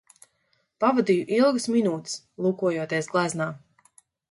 Pavadīju 0.83 1.27
ilgas 1.41 1.67
minūtes, 1.75 2.17
lūkojoties 2.47 3.13
gleznā. 3.15 3.51